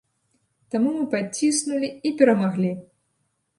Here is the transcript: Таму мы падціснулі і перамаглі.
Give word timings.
Таму 0.75 0.93
мы 0.95 1.03
падціснулі 1.11 1.93
і 2.11 2.15
перамаглі. 2.25 2.75